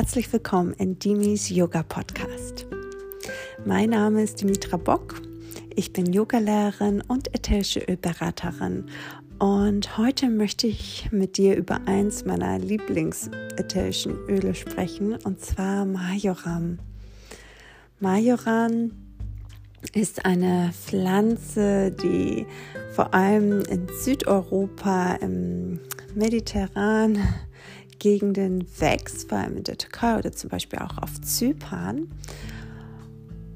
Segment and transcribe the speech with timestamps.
[0.00, 2.64] herzlich willkommen in Dimis Yoga Podcast.
[3.66, 5.20] Mein Name ist Dimitra Bock.
[5.76, 8.86] Ich bin Yogalehrerin und ätherische Ölberaterin.
[9.38, 16.78] Und heute möchte ich mit dir über eins meiner Lieblingsätherischen Öle sprechen, und zwar Majoram.
[17.98, 18.92] Majoram
[19.92, 22.46] ist eine Pflanze, die
[22.94, 25.78] vor allem in Südeuropa, im
[26.14, 27.18] Mediterran,
[28.00, 32.08] Gegenden wächst, vor allem in der Türkei oder zum Beispiel auch auf Zypern.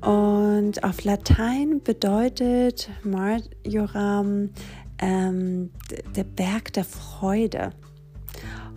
[0.00, 4.50] Und auf Latein bedeutet Marjoram
[4.98, 5.70] ähm,
[6.14, 7.72] der Berg der Freude.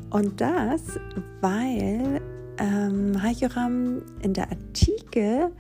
[0.10, 0.82] Und das,
[1.42, 2.22] weil
[2.58, 5.52] ähm, Marjoram in der Antike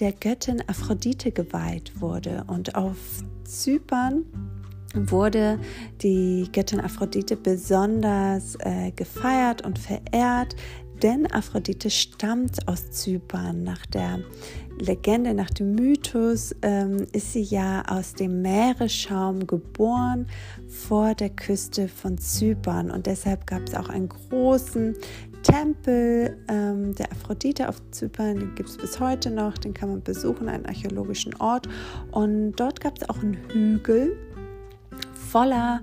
[0.00, 2.44] der Göttin Aphrodite geweiht wurde.
[2.48, 2.96] Und auf
[3.44, 4.24] Zypern
[4.94, 5.58] wurde
[6.02, 10.56] die Göttin Aphrodite besonders äh, gefeiert und verehrt,
[11.02, 13.64] denn Aphrodite stammt aus Zypern.
[13.64, 14.20] Nach der
[14.78, 20.26] Legende, nach dem Mythos ähm, ist sie ja aus dem Meeresschaum geboren
[20.68, 22.90] vor der Küste von Zypern.
[22.90, 24.96] Und deshalb gab es auch einen großen
[25.42, 30.02] Tempel ähm, der Aphrodite auf Zypern, den gibt es bis heute noch, den kann man
[30.02, 31.68] besuchen, einen archäologischen Ort.
[32.12, 34.16] Und dort gab es auch einen Hügel,
[35.34, 35.80] voller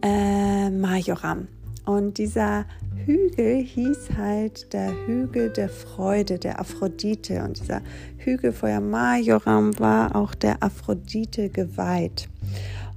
[0.00, 1.48] äh, Majoram.
[1.86, 2.66] Und dieser
[3.04, 7.42] Hügel hieß halt der Hügel der Freude, der Aphrodite.
[7.42, 7.80] Und dieser
[8.18, 12.28] Hügel vor Majoram war auch der Aphrodite geweiht.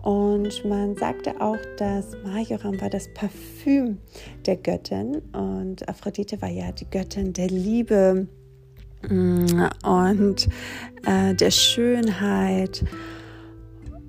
[0.03, 3.97] Und man sagte auch, dass Majoram war das Parfüm
[4.45, 8.27] der Göttin und Aphrodite war ja die Göttin der Liebe
[9.09, 10.47] mm, und
[11.07, 12.85] äh, der Schönheit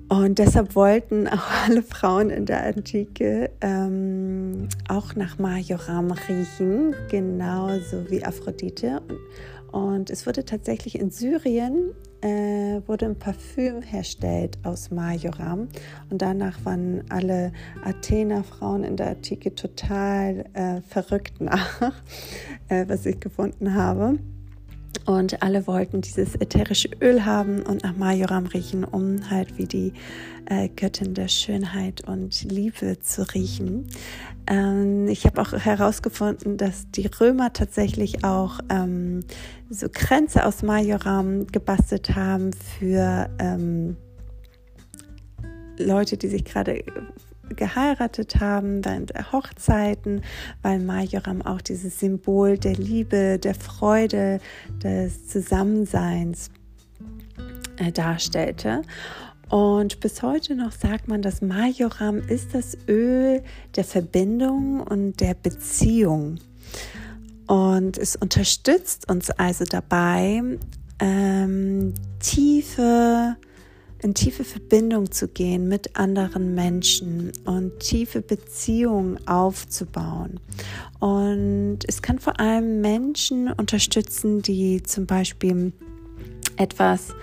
[0.09, 8.09] und deshalb wollten auch alle Frauen in der Antike ähm, auch nach Majoram riechen, genauso
[8.09, 9.01] wie Aphrodite.
[9.71, 15.67] Und es wurde tatsächlich in Syrien äh, wurde ein Parfüm herstellt aus Majoram.
[16.09, 17.51] Und danach waren alle
[17.83, 21.81] Athener Frauen in der Antike total äh, verrückt nach,
[22.69, 24.17] äh, was ich gefunden habe.
[25.05, 29.93] Und alle wollten dieses ätherische Öl haben und nach Majoram riechen, um halt wie die
[30.45, 33.87] äh, Göttin der Schönheit und Liebe zu riechen.
[34.47, 39.21] Ähm, ich habe auch herausgefunden, dass die Römer tatsächlich auch ähm,
[39.69, 43.97] so Kränze aus Majoram gebastelt haben für ähm,
[45.77, 46.83] Leute, die sich gerade
[47.55, 50.21] geheiratet haben, während der Hochzeiten,
[50.61, 54.39] weil Majoram auch dieses Symbol der Liebe, der Freude,
[54.83, 56.49] des Zusammenseins
[57.77, 58.81] äh, darstellte.
[59.49, 63.41] Und bis heute noch sagt man, dass Majoram ist das Öl
[63.75, 66.39] der Verbindung und der Beziehung.
[67.47, 70.41] Und es unterstützt uns also dabei,
[70.99, 73.37] ähm, tiefe
[74.01, 80.39] in tiefe Verbindung zu gehen mit anderen Menschen und tiefe Beziehungen aufzubauen.
[80.99, 85.73] Und es kann vor allem Menschen unterstützen, die zum Beispiel
[86.57, 87.13] etwas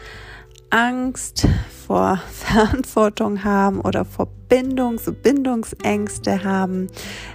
[0.74, 1.46] Angst
[1.86, 6.88] vor Verantwortung haben oder vor Bindung, so Bindungsängste haben,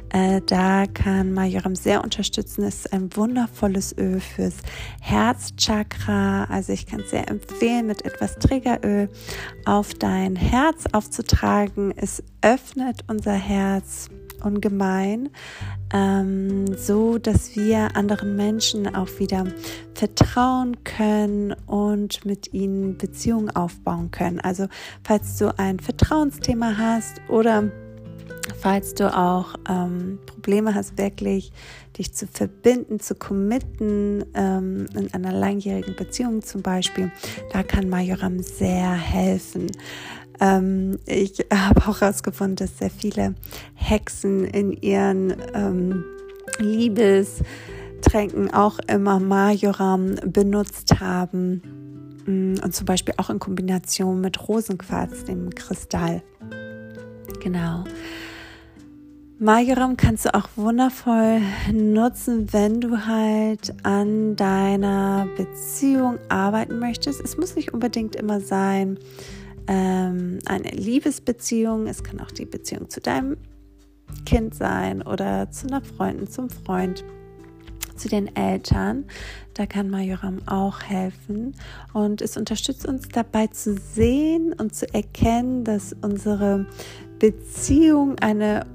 [0.10, 2.66] äh, da kann Majoram sehr unterstützen.
[2.66, 4.56] Es ist ein wundervolles Öl fürs
[5.00, 6.46] Herzchakra.
[6.50, 9.10] Also ich kann es sehr empfehlen, mit etwas Triggeröl
[9.64, 11.94] auf dein Herz aufzutragen.
[11.96, 14.10] Es öffnet unser Herz
[14.44, 15.30] ungemein,
[15.94, 19.46] ähm, so dass wir anderen Menschen auch wieder
[19.94, 24.40] vertrauen können und mit ihnen Beziehungen aufbauen können.
[24.40, 24.68] Also
[25.04, 27.72] falls du ein Vertrauensthema hast oder
[28.60, 31.52] falls du auch ähm, Probleme hast, wirklich
[31.98, 37.12] dich zu verbinden, zu committen, ähm, in einer langjährigen Beziehung zum Beispiel,
[37.52, 39.68] da kann Majoram sehr helfen.
[40.40, 43.36] Ähm, ich habe auch herausgefunden, dass sehr viele
[43.76, 46.04] Hexen in ihren ähm,
[46.60, 51.62] Liebestränken auch immer Majoram benutzt haben.
[52.26, 56.24] Mm, und zum Beispiel auch in Kombination mit Rosenquarz, dem Kristall.
[57.42, 57.84] Genau.
[59.42, 61.40] Majoram kannst du auch wundervoll
[61.72, 67.22] nutzen, wenn du halt an deiner Beziehung arbeiten möchtest.
[67.22, 69.00] Es muss nicht unbedingt immer sein,
[69.68, 73.38] ähm, eine Liebesbeziehung, es kann auch die Beziehung zu deinem
[74.26, 77.04] Kind sein oder zu einer Freundin, zum Freund,
[77.96, 79.06] zu den Eltern.
[79.54, 81.56] Da kann Majoram auch helfen
[81.94, 86.66] und es unterstützt uns dabei zu sehen, und zu erkennen, dass unsere
[87.20, 88.66] Beziehung eine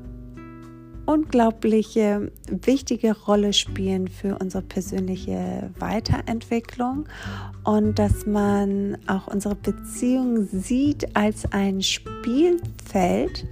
[1.06, 7.06] unglaubliche, wichtige Rolle spielen für unsere persönliche Weiterentwicklung
[7.65, 13.47] und dass man auch unsere Beziehung sieht als ein Spielfeld,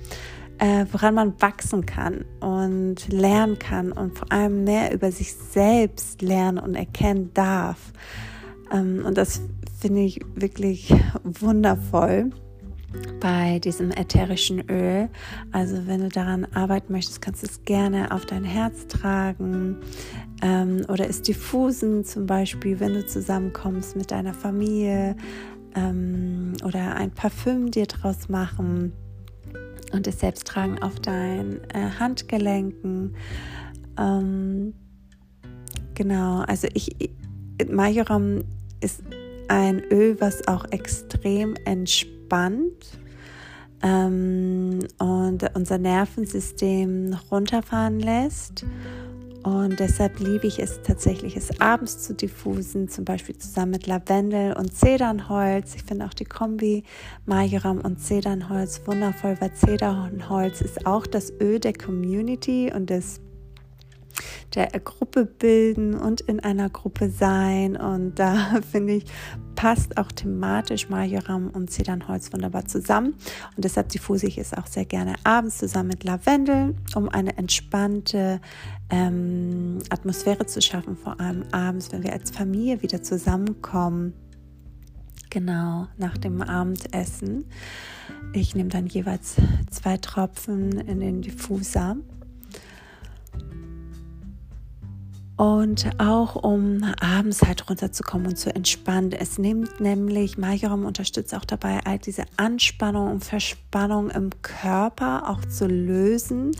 [0.59, 6.23] äh, woran man wachsen kann und lernen kann und vor allem mehr über sich selbst
[6.23, 7.93] lernen und erkennen darf.
[8.73, 9.43] Ähm, und das
[9.81, 10.95] finde ich wirklich
[11.25, 12.31] wundervoll
[13.21, 15.09] bei diesem ätherischen Öl.
[15.53, 19.77] Also wenn du daran arbeiten möchtest, kannst du es gerne auf dein Herz tragen
[20.43, 25.17] ähm, oder es diffusen, zum Beispiel, wenn du zusammenkommst mit deiner Familie
[25.75, 28.93] ähm, oder ein Parfüm dir draus machen
[29.93, 33.15] und es selbst tragen auf deinen äh, Handgelenken.
[33.99, 34.75] Ähm,
[35.95, 36.97] genau, also ich,
[37.71, 38.45] Majoram
[38.81, 39.03] ist
[39.49, 42.22] ein Öl, was auch extrem entspannt
[43.83, 48.65] ähm, und unser Nervensystem runterfahren lässt.
[49.43, 54.53] Und deshalb liebe ich es tatsächlich, es abends zu diffusen, zum Beispiel zusammen mit Lavendel
[54.53, 55.75] und Zedernholz.
[55.75, 56.85] Ich finde auch die Kombi
[57.27, 63.21] Majoram und Zedernholz wundervoll, weil Zedernholz ist auch das Öl der Community und des
[64.55, 67.77] der Gruppe bilden und in einer Gruppe sein.
[67.77, 69.05] Und da finde ich,
[69.55, 73.15] passt auch thematisch Majoram und Zedernholz wunderbar zusammen.
[73.57, 78.41] Und deshalb diffuse ich es auch sehr gerne abends zusammen mit Lavendel, um eine entspannte
[78.91, 84.15] ähm, Atmosphäre zu schaffen, vor allem abends, wenn wir als Familie wieder zusammenkommen.
[85.31, 87.47] Genau, nach dem Abendessen.
[88.35, 89.37] Ich nehme dann jeweils
[89.71, 91.97] zwei Tropfen in den Diffuser
[95.37, 99.13] Und auch um abends halt runterzukommen und zu entspannen.
[99.13, 105.45] Es nimmt nämlich, Majoram unterstützt auch dabei, all diese Anspannung und Verspannung im Körper auch
[105.47, 106.53] zu lösen.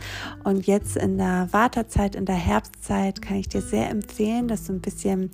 [0.43, 4.73] Und jetzt in der Wartezeit, in der Herbstzeit, kann ich dir sehr empfehlen, dass du
[4.73, 5.29] ein bisschen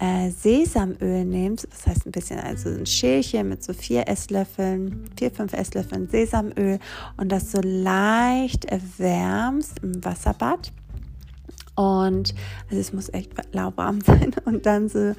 [0.00, 1.68] äh, Sesamöl nimmst.
[1.70, 6.80] Das heißt ein bisschen, also ein Schälchen mit so vier Esslöffeln, vier, fünf Esslöffeln Sesamöl
[7.16, 10.72] und das so leicht erwärmst im Wasserbad
[11.74, 12.34] und
[12.68, 14.32] also es muss echt lauwarm sein.
[14.44, 15.14] Und dann so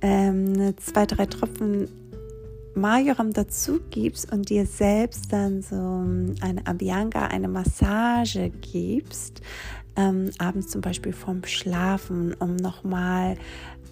[0.00, 1.88] ähm, zwei, drei Tropfen
[2.74, 9.42] Majoram dazu gibst und dir selbst dann so ähm, eine Abhyanga, eine Massage gibst,
[9.96, 13.36] ähm, abends zum Beispiel vorm Schlafen, um nochmal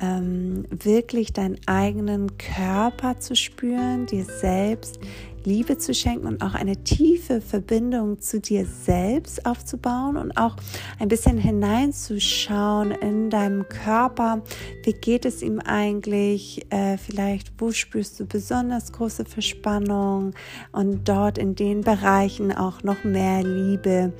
[0.00, 4.98] ähm, wirklich deinen eigenen Körper zu spüren, dir selbst
[5.46, 10.56] Liebe zu schenken und auch eine tiefe Verbindung zu dir selbst aufzubauen und auch
[10.98, 14.42] ein bisschen hineinzuschauen in deinem Körper.
[14.84, 16.66] Wie geht es ihm eigentlich?
[16.70, 20.32] Äh, vielleicht, wo spürst du besonders große Verspannung
[20.72, 24.12] und dort in den Bereichen auch noch mehr Liebe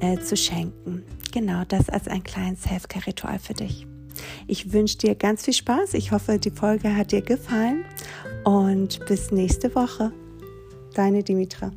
[0.00, 1.04] äh, zu schenken.
[1.32, 3.86] Genau das als ein kleines Self-Care-Ritual für dich.
[4.46, 5.94] Ich wünsche dir ganz viel Spaß.
[5.94, 7.84] Ich hoffe, die Folge hat dir gefallen
[8.44, 10.12] und bis nächste Woche.
[11.00, 11.72] Deine Dimitra.